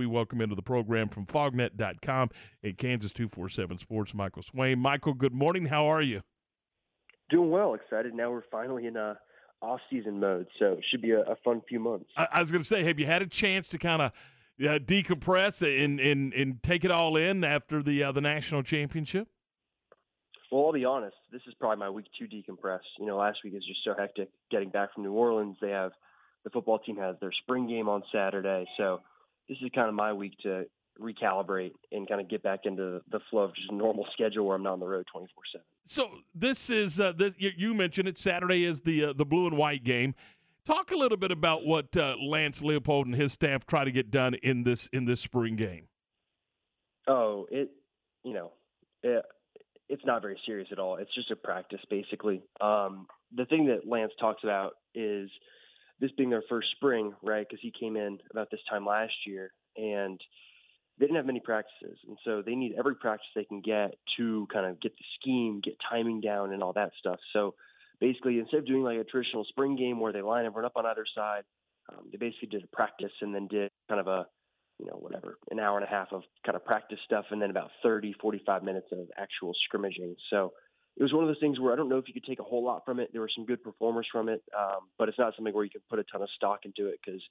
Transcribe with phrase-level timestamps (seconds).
[0.00, 2.30] we welcome into the program from fognet.com
[2.62, 4.78] and Kansas 247 Sports, Michael Swain.
[4.78, 5.66] Michael, good morning.
[5.66, 6.22] How are you?
[7.28, 7.74] Doing well.
[7.74, 8.14] Excited.
[8.14, 9.18] Now we're finally in a
[9.60, 12.06] off-season mode, so it should be a, a fun few months.
[12.16, 14.12] I, I was going to say, have you had a chance to kind of
[14.62, 19.28] uh, decompress and, and and take it all in after the uh, the national championship?
[20.50, 21.16] Well, I'll be honest.
[21.30, 22.80] This is probably my week to decompress.
[22.98, 25.58] You know, last week is just so hectic getting back from New Orleans.
[25.60, 25.92] They have
[26.42, 29.02] the football team has their spring game on Saturday, so
[29.50, 30.64] this is kind of my week to
[31.00, 34.54] recalibrate and kind of get back into the flow of just a normal schedule where
[34.54, 35.64] I'm not on the road 24 seven.
[35.86, 38.16] So this is uh, this, you mentioned it.
[38.16, 40.14] Saturday is the uh, the blue and white game.
[40.64, 44.10] Talk a little bit about what uh, Lance Leipold and his staff try to get
[44.10, 45.88] done in this in this spring game.
[47.08, 47.70] Oh, it
[48.22, 48.52] you know
[49.02, 49.24] it,
[49.88, 50.96] it's not very serious at all.
[50.96, 52.42] It's just a practice basically.
[52.60, 55.28] Um, the thing that Lance talks about is
[56.00, 57.46] this being their first spring, right?
[57.48, 60.20] Because he came in about this time last year and
[60.98, 64.46] they didn't have many practices, and so they need every practice they can get to
[64.52, 67.18] kind of get the scheme, get timing down, and all that stuff.
[67.32, 67.54] So
[68.00, 70.84] basically, instead of doing like a traditional spring game where they line everyone up on
[70.84, 71.44] either side,
[71.90, 74.26] um, they basically did a practice and then did kind of a
[74.78, 77.48] you know whatever an hour and a half of kind of practice stuff, and then
[77.48, 80.16] about 30, 45 minutes of actual scrimmaging.
[80.28, 80.52] So
[81.00, 82.44] it was one of those things where I don't know if you could take a
[82.44, 83.08] whole lot from it.
[83.10, 85.80] There were some good performers from it, um, but it's not something where you can
[85.88, 87.22] put a ton of stock into it because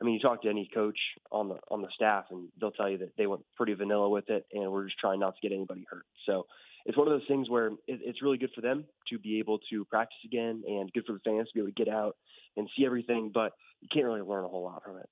[0.00, 0.98] I mean, you talk to any coach
[1.30, 4.30] on the on the staff, and they'll tell you that they went pretty vanilla with
[4.30, 6.06] it, and we're just trying not to get anybody hurt.
[6.24, 6.46] So
[6.86, 9.58] it's one of those things where it, it's really good for them to be able
[9.70, 12.16] to practice again, and good for the fans to be able to get out
[12.56, 13.30] and see everything.
[13.34, 15.10] But you can't really learn a whole lot from it.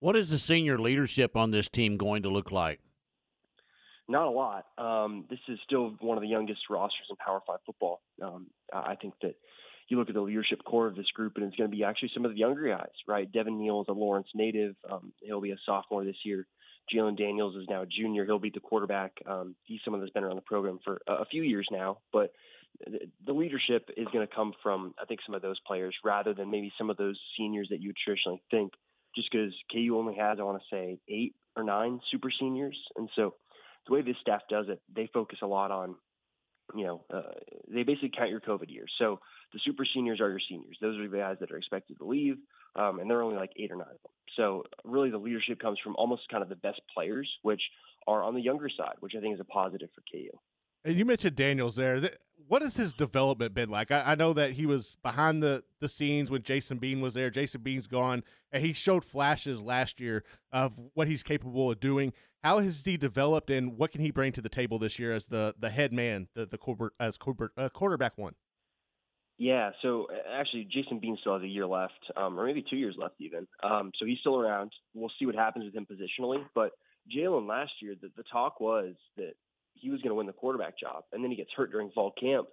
[0.00, 2.80] What is the senior leadership on this team going to look like?
[4.08, 4.66] Not a lot.
[4.76, 8.00] Um, this is still one of the youngest rosters in Power Five football.
[8.22, 9.34] Um, I think that
[9.88, 12.10] you look at the leadership core of this group, and it's going to be actually
[12.14, 13.30] some of the younger guys, right?
[13.30, 14.76] Devin Neal is a Lawrence native.
[14.90, 16.46] Um, he'll be a sophomore this year.
[16.92, 18.26] Jalon Daniels is now a junior.
[18.26, 19.12] He'll be the quarterback.
[19.26, 22.32] Um, he's someone that's been around the program for a few years now, but
[23.24, 26.50] the leadership is going to come from, I think, some of those players rather than
[26.50, 28.72] maybe some of those seniors that you traditionally think,
[29.14, 32.76] just because KU only has, I want to say, eight or nine super seniors.
[32.96, 33.34] And so
[33.86, 35.96] the way this staff does it, they focus a lot on,
[36.74, 37.34] you know, uh,
[37.68, 38.90] they basically count your COVID years.
[38.98, 39.20] So
[39.52, 40.78] the super seniors are your seniors.
[40.80, 42.36] Those are the guys that are expected to leave,
[42.76, 44.12] um, and there are only like eight or nine of them.
[44.36, 47.62] So really, the leadership comes from almost kind of the best players, which
[48.06, 50.30] are on the younger side, which I think is a positive for KU.
[50.84, 52.10] And you mentioned Daniels there.
[52.46, 53.90] What has his development been like?
[53.90, 57.30] I, I, know that he was behind the, the scenes when Jason Bean was there.
[57.30, 58.22] Jason Bean's gone,
[58.52, 62.12] and he showed flashes last year of what he's capable of doing.
[62.42, 65.26] How has he developed, and what can he bring to the table this year as
[65.26, 67.18] the, the head man, the the as
[67.56, 68.34] uh, quarterback one?
[69.38, 72.94] Yeah, so actually, Jason Bean still has a year left, um, or maybe two years
[72.98, 73.48] left even.
[73.62, 74.72] Um, so he's still around.
[74.94, 76.44] We'll see what happens with him positionally.
[76.54, 76.72] But
[77.10, 79.34] Jalon last year, the, the talk was that
[79.84, 82.12] he was going to win the quarterback job, and then he gets hurt during fall
[82.18, 82.48] camp,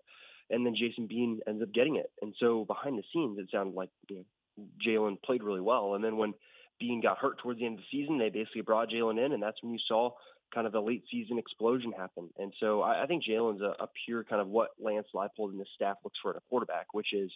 [0.49, 2.11] and then Jason Bean ends up getting it.
[2.21, 5.95] And so behind the scenes, it sounded like you know, Jalon played really well.
[5.95, 6.33] And then when
[6.77, 9.41] Bean got hurt towards the end of the season, they basically brought Jalon in, and
[9.41, 10.11] that's when you saw
[10.53, 12.29] kind of the late season explosion happen.
[12.37, 15.59] And so I, I think Jalon's a, a pure kind of what Lance Leipold and
[15.59, 17.31] his staff looks for in a quarterback, which is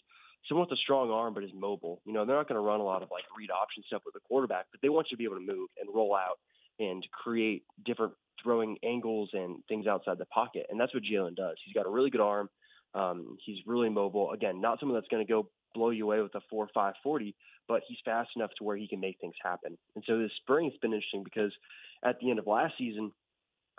[0.49, 2.01] someone with a strong arm but is mobile.
[2.05, 4.13] You know, they're not going to run a lot of like read option stuff with
[4.13, 6.39] the quarterback, but they want you to be able to move and roll out
[6.79, 8.13] and create different
[8.43, 10.65] throwing angles and things outside the pocket.
[10.69, 11.55] And that's what Jalon does.
[11.65, 12.49] He's got a really good arm.
[12.93, 14.31] Um, he's really mobile.
[14.31, 17.35] Again, not someone that's going to go blow you away with a four five forty,
[17.67, 19.77] but he's fast enough to where he can make things happen.
[19.95, 21.51] And so this spring has been interesting because
[22.03, 23.11] at the end of last season,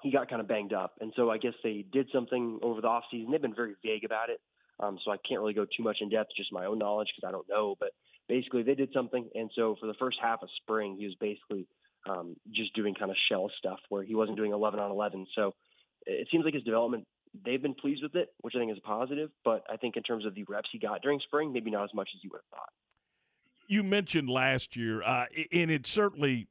[0.03, 0.95] he got kind of banged up.
[1.01, 3.31] And so I guess they did something over the offseason.
[3.31, 4.41] They've been very vague about it.
[4.78, 7.27] Um, so I can't really go too much in depth, just my own knowledge because
[7.27, 7.77] I don't know.
[7.81, 7.93] But
[8.28, 9.27] basically, they did something.
[9.34, 11.67] And so for the first half of spring, he was basically
[12.09, 15.27] um, just doing kind of shell stuff where he wasn't doing 11 on 11.
[15.34, 15.53] So
[16.06, 17.05] it seems like his development,
[17.44, 19.31] they've been pleased with it, which I think is positive.
[19.44, 21.95] But I think in terms of the reps he got during spring, maybe not as
[21.95, 22.71] much as you would have thought.
[23.69, 26.49] You mentioned last year, uh, and it certainly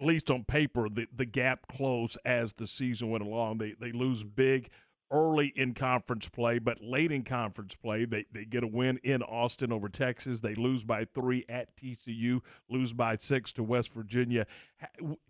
[0.00, 3.58] at least on paper, the, the gap closed as the season went along.
[3.58, 4.70] They they lose big
[5.10, 9.22] early in conference play, but late in conference play, they, they get a win in
[9.22, 10.40] Austin over Texas.
[10.40, 14.46] They lose by three at TCU, lose by six to West Virginia.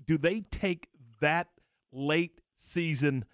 [0.07, 0.89] Do they take
[1.21, 1.49] that
[1.93, 3.25] late season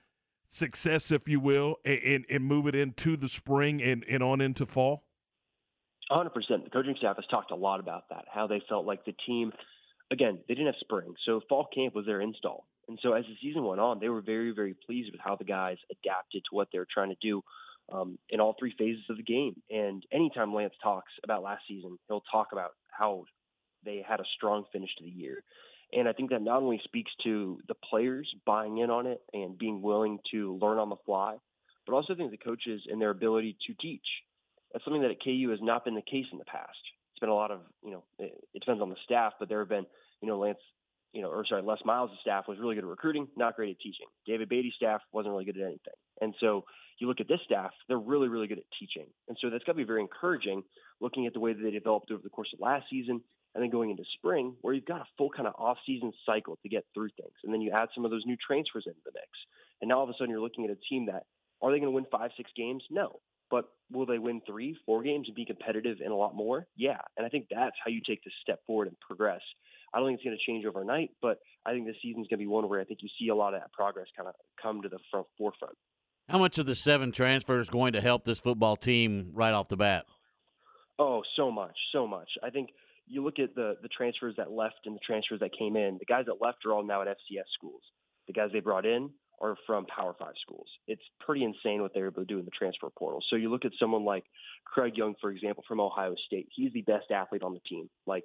[0.48, 4.66] success, if you will, and, and move it into the spring and, and on into
[4.66, 5.04] fall?
[6.10, 6.30] 100%.
[6.64, 9.52] The coaching staff has talked a lot about that, how they felt like the team–
[10.10, 12.66] again, they didn't have spring, so fall camp was their install.
[12.88, 15.44] And so as the season went on, they were very, very pleased with how the
[15.44, 17.42] guys adapted to what they were trying to do
[17.92, 19.60] um, in all three phases of the game.
[19.70, 23.24] And anytime Lance talks about last season, he'll talk about how
[23.84, 25.42] they had a strong finish to the year.
[25.92, 29.56] And I think that not only speaks to the players buying in on it and
[29.56, 31.36] being willing to learn on the fly,
[31.86, 34.06] but also I think the coaches and their ability to teach.
[34.72, 36.78] That's something that at KU has not been the case in the past.
[37.12, 39.60] It's been a lot of, you know, it, it depends on the staff, but there
[39.60, 39.86] have been,
[40.20, 40.58] you know, Lance,
[41.14, 43.78] you know, or sorry, Les Miles' staff was really good at recruiting, not great at
[43.78, 44.06] teaching.
[44.26, 45.94] David Beaty's staff wasn't really good at anything.
[46.20, 46.64] And so
[46.98, 49.06] you look at this staff, they're really, really good at teaching.
[49.28, 50.64] And so that's got to be very encouraging
[51.00, 53.20] looking at the way that they developed over the course of last season
[53.54, 56.68] and then going into spring where you've got a full kind of off-season cycle to
[56.68, 57.34] get through things.
[57.44, 59.28] And then you add some of those new transfers into the mix.
[59.80, 61.26] And now all of a sudden you're looking at a team that
[61.62, 62.82] are they going to win five, six games?
[62.90, 63.20] No.
[63.54, 66.66] But will they win three, four games and be competitive and a lot more?
[66.76, 66.98] Yeah.
[67.16, 69.42] And I think that's how you take this step forward and progress.
[69.94, 72.44] I don't think it's going to change overnight, but I think this season's going to
[72.44, 74.82] be one where I think you see a lot of that progress kind of come
[74.82, 75.76] to the front forefront.
[76.28, 79.76] How much of the seven transfers going to help this football team right off the
[79.76, 80.06] bat?
[80.98, 82.30] Oh, so much, so much.
[82.42, 82.70] I think
[83.06, 85.98] you look at the the transfers that left and the transfers that came in.
[86.00, 87.82] The guys that left are all now at FCS schools.
[88.26, 89.10] The guys they brought in
[89.44, 90.66] are from Power Five schools.
[90.86, 93.22] It's pretty insane what they're able to do in the transfer portal.
[93.28, 94.24] So you look at someone like
[94.64, 96.48] Craig Young, for example, from Ohio State.
[96.54, 98.24] He's the best athlete on the team, like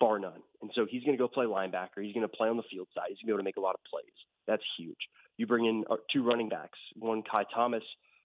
[0.00, 0.42] bar none.
[0.62, 2.02] And so he's going to go play linebacker.
[2.02, 3.06] He's going to play on the field side.
[3.08, 4.14] He's going to be able to make a lot of plays.
[4.46, 4.98] That's huge.
[5.36, 7.82] You bring in uh, two running backs, one Ky Thomas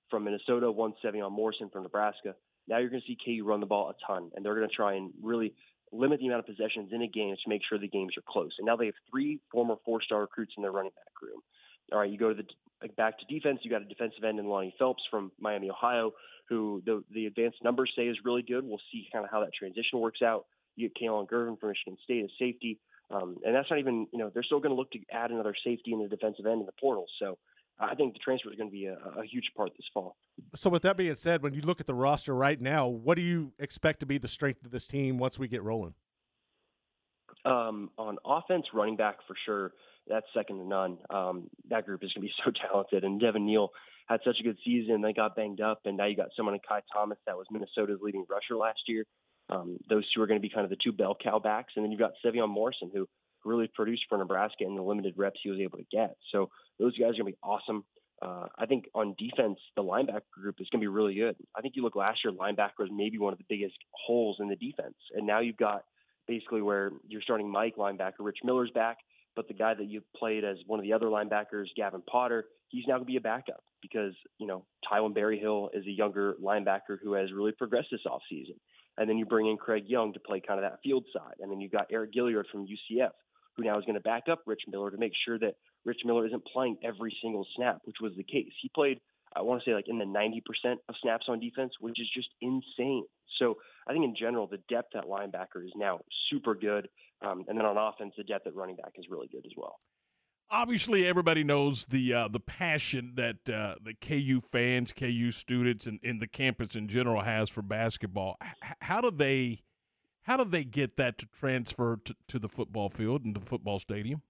[0.09, 2.35] from Minnesota, one Sevion Morrison from Nebraska.
[2.67, 4.75] Now you're going to see KU run the ball a ton, and they're going to
[4.75, 5.53] try and really
[5.91, 8.51] limit the amount of possessions in a game to make sure the games are close.
[8.59, 11.41] And now they have three former four-star recruits in their running back room.
[11.91, 12.43] All right, you go to
[12.81, 13.59] the back to defense.
[13.63, 16.11] You got a defensive end in Lonnie Phelps from Miami, Ohio,
[16.47, 18.63] who the the advanced numbers say is really good.
[18.65, 20.45] We'll see kind of how that transition works out.
[20.75, 22.79] You get Kalon Gervin from Michigan State as safety,
[23.11, 25.55] um, and that's not even you know they're still going to look to add another
[25.63, 27.05] safety in the defensive end in the portal.
[27.19, 27.37] So
[27.79, 30.17] I think the transfer is going to be a, a, huge part this fall.
[30.53, 33.21] So, with that being said, when you look at the roster right now, what do
[33.21, 35.93] you expect to be the strength of this team once we get rolling?
[37.45, 39.71] Um, on offense, running back for sure,
[40.09, 40.97] that's second to none.
[41.09, 43.69] Um, that group is going to be so talented, and Devin Neal
[44.07, 45.01] had such a good season.
[45.01, 47.99] They got banged up, and now you got someone in Ky Thomas that was Minnesota's
[48.01, 49.05] leading rusher last year.
[49.49, 51.83] Um, those two are going to be kind of the two bell cow backs, and
[51.83, 53.07] then you've got Sevion Morrison, who
[53.45, 56.15] really produced for Nebraska in the limited reps he was able to get.
[56.31, 57.85] So those guys are going to be awesome.
[58.21, 61.37] Uh, I think on defense, the linebacker group is going to be really good.
[61.55, 64.49] I think you look last year, linebacker was maybe one of the biggest holes in
[64.49, 65.85] the defense, and now you've got
[66.27, 68.97] basically where you're starting Mike linebacker, Rich Miller's back,
[69.39, 72.83] but the guy that you played as one of the other linebackers, Gavin Potter, he's
[72.89, 76.97] now going to be a backup because you know Taiwan Berryhill is a younger linebacker
[77.01, 78.57] who has really progressed this offseason.
[78.97, 81.49] And then you bring in Craig Young to play kind of that field side, and
[81.49, 83.11] then you've got Eriq Gilyard from UCF
[83.55, 85.55] who now is going to back up Rich Miller to make sure that
[85.85, 88.51] Rich Miller isn't playing every single snap, which was the case.
[88.61, 88.99] He played,
[89.35, 90.41] I want to say, like in the 90%
[90.87, 93.05] of snaps on defense, which is just insane.
[93.37, 95.99] So I think in general, the depth at linebacker is now
[96.29, 96.89] super good.
[97.21, 99.79] Um, and then on offense, the depth at running back is really good as well.
[100.51, 105.99] Obviously, everybody knows the uh, the passion that uh, the KU fans, KU students, and,
[106.03, 108.35] and the campus in general has for basketball.
[108.43, 109.59] H- how do they
[110.23, 113.77] how do they get that to transfer to, to the football field and the football
[113.77, 114.23] stadium?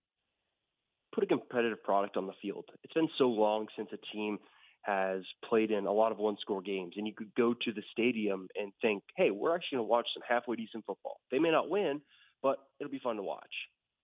[1.13, 2.66] Put a competitive product on the field.
[2.84, 4.40] It's been so long since a team
[4.81, 7.84] has played in a lot of one score games, and you could go to the
[7.92, 11.20] stadium and think, hey, we're actually going to watch some halfway decent football.
[11.31, 12.02] They may not win,
[12.42, 13.54] but it'll be fun to watch.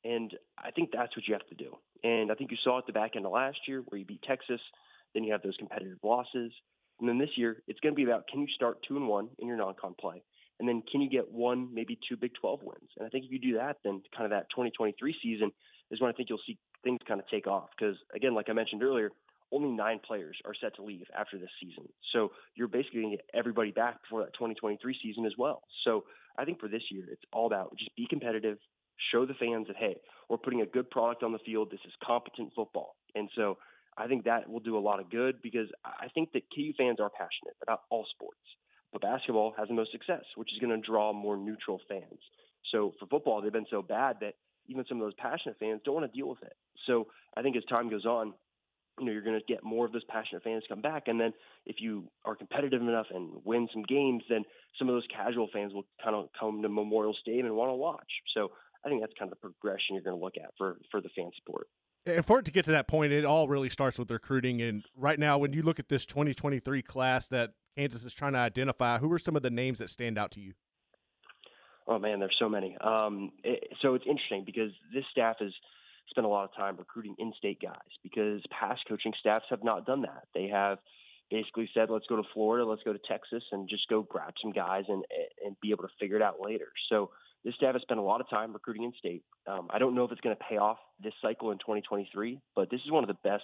[0.03, 1.75] And I think that's what you have to do.
[2.03, 4.21] And I think you saw at the back end of last year where you beat
[4.21, 4.61] Texas,
[5.13, 6.51] then you have those competitive losses.
[6.99, 9.29] And then this year, it's going to be about can you start two and one
[9.39, 10.23] in your non-con play?
[10.59, 12.89] And then can you get one, maybe two Big 12 wins?
[12.97, 15.51] And I think if you do that, then kind of that 2023 season
[15.91, 17.69] is when I think you'll see things kind of take off.
[17.77, 19.11] Because again, like I mentioned earlier,
[19.51, 21.87] only nine players are set to leave after this season.
[22.13, 25.63] So you're basically going to get everybody back before that 2023 season as well.
[25.83, 26.05] So
[26.37, 28.57] I think for this year, it's all about just be competitive,
[29.11, 29.97] show the fans that, hey,
[30.29, 31.71] we're putting a good product on the field.
[31.71, 32.95] This is competent football.
[33.13, 33.57] And so
[33.97, 36.99] I think that will do a lot of good because I think that KU fans
[36.99, 38.39] are passionate about all sports.
[38.91, 42.19] But basketball has the most success, which is going to draw more neutral fans.
[42.71, 44.35] So for football, they've been so bad that
[44.67, 46.55] even some of those passionate fans don't want to deal with it.
[46.87, 48.33] So I think as time goes on,
[48.99, 51.03] you know, you're going to get more of those passionate fans come back.
[51.07, 51.33] And then
[51.65, 54.43] if you are competitive enough and win some games, then
[54.79, 57.75] some of those casual fans will kind of come to Memorial Stadium and want to
[57.75, 58.09] watch.
[58.33, 58.51] So
[58.85, 61.09] I think that's kind of the progression you're going to look at for, for the
[61.15, 61.67] fan support.
[62.05, 64.61] And for it to get to that point, it all really starts with recruiting.
[64.61, 68.39] And right now, when you look at this 2023 class that Kansas is trying to
[68.39, 70.53] identify, who are some of the names that stand out to you?
[71.87, 72.77] Oh man, there's so many.
[72.81, 75.51] Um, it, so it's interesting because this staff has
[76.09, 80.01] spent a lot of time recruiting in-state guys because past coaching staffs have not done
[80.03, 80.27] that.
[80.33, 80.79] They have
[81.29, 84.51] basically said, "Let's go to Florida, let's go to Texas, and just go grab some
[84.51, 85.03] guys and
[85.43, 87.11] and be able to figure it out later." So
[87.43, 89.23] this staff has spent a lot of time recruiting in state.
[89.47, 92.69] Um, I don't know if it's going to pay off this cycle in 2023, but
[92.71, 93.43] this is one of the best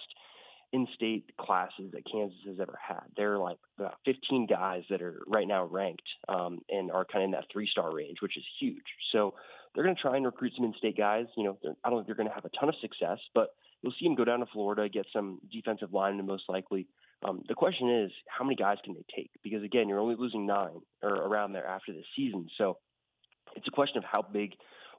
[0.72, 3.02] in-state classes that Kansas has ever had.
[3.16, 7.22] There are like about 15 guys that are right now ranked um, and are kind
[7.22, 8.82] of in that three-star range, which is huge.
[9.12, 9.34] So
[9.74, 11.26] they're going to try and recruit some in-state guys.
[11.36, 13.48] You know, I don't think they're going to have a ton of success, but
[13.82, 16.88] you'll see them go down to Florida, get some defensive linemen most likely.
[17.22, 19.30] Um, the question is, how many guys can they take?
[19.42, 22.48] Because again, you're only losing nine or around there after this season.
[22.58, 22.78] So
[23.54, 24.52] it's a question of how big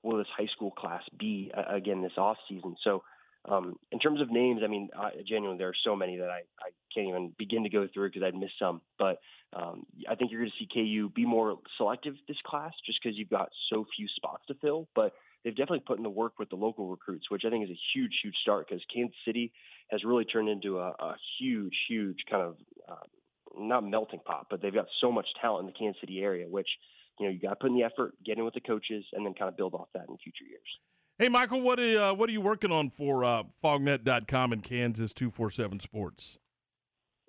[0.04, 2.76] will this high school class be uh, again this off season.
[2.84, 3.04] So
[3.46, 6.44] um, in terms of names, I mean, I, genuinely, there are so many that I,
[6.62, 8.82] I can't even begin to go through because I'd miss some.
[8.98, 9.20] But
[9.54, 13.18] um, I think you're going to see KU be more selective this class just because
[13.18, 14.88] you've got so few spots to fill.
[14.96, 17.70] But they've definitely put in the work with the local recruits, which I think is
[17.70, 19.52] a huge, huge start because Kansas City
[19.90, 22.56] has really turned into a, a huge, huge kind of
[22.88, 22.96] uh,
[23.60, 26.70] not melting pot, but they've got so much talent in the Kansas City area, which
[27.20, 29.26] you know you got to put in the effort, get in with the coaches, and
[29.26, 30.62] then kind of build off that in future years.
[31.24, 35.14] Hey, Michael, what are, uh, what are you working on for uh, FogNet.com and Kansas
[35.14, 36.38] 247 Sports?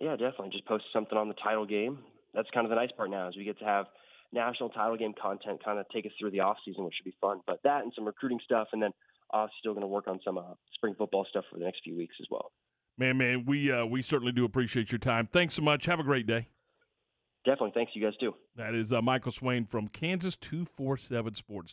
[0.01, 0.49] Yeah, definitely.
[0.51, 2.01] Just posted something on the title game.
[2.35, 3.87] That's kind of the nice part now is we get to have
[4.33, 7.15] national title game content kind of take us through the off season, which should be
[7.21, 7.39] fun.
[7.47, 8.91] But that and some recruiting stuff, and then
[9.33, 11.97] uh, still going to work on some uh, spring football stuff for the next few
[11.97, 12.51] weeks as well.
[12.99, 15.29] Man, man, we uh, we certainly do appreciate your time.
[15.33, 15.85] Thanks so much.
[15.85, 16.49] Have a great day.
[17.45, 17.73] Definitely.
[17.75, 18.35] Thanks, you guys too.
[18.57, 21.73] That is uh, Michael Swain from Kansas 247 Sports.